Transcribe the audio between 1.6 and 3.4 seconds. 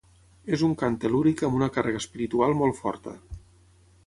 càrrega espiritual molt forta